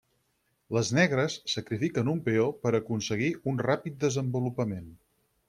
Les 0.77 0.87
negres 0.99 1.35
sacrifiquen 1.55 2.09
un 2.15 2.23
peó 2.29 2.47
per 2.65 2.73
aconseguir 2.81 3.29
un 3.53 3.63
ràpid 3.69 4.01
desenvolupament. 4.07 4.91